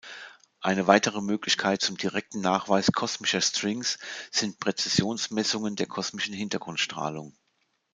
Eine 0.61 0.87
weitere 0.87 1.21
Möglichkeit 1.21 1.83
zum 1.83 1.95
direkten 1.95 2.41
Nachweis 2.41 2.91
kosmischer 2.91 3.39
Strings 3.39 3.99
sind 4.31 4.59
Präzisionsmessungen 4.59 5.75
der 5.75 5.85
kosmischen 5.85 6.33
Hintergrundstrahlung. 6.33 7.37